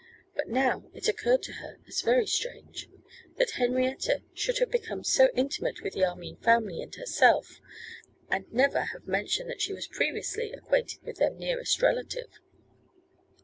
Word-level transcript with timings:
But 0.33 0.47
now 0.47 0.89
it 0.95 1.07
occurred 1.07 1.43
to 1.43 1.51
her 1.61 1.77
as 1.87 2.01
very 2.01 2.25
strange, 2.25 2.89
that 3.37 3.51
Henrietta 3.51 4.23
should 4.33 4.57
have 4.57 4.71
become 4.71 5.03
so 5.03 5.29
intimate 5.35 5.83
with 5.83 5.93
the 5.93 6.03
Armine 6.03 6.37
family 6.37 6.81
and 6.81 6.95
herself, 6.95 7.59
and 8.27 8.51
never 8.51 8.85
have 8.85 9.05
mentioned 9.05 9.47
that 9.51 9.61
she 9.61 9.73
was 9.73 9.85
previously 9.85 10.51
acquainted 10.53 11.03
with 11.03 11.17
their 11.17 11.29
nearest 11.29 11.83
relative. 11.83 12.39